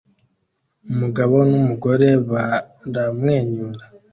Umugabo 0.91 1.35
n'umugore 1.49 2.07
baramwenyura 2.31 3.83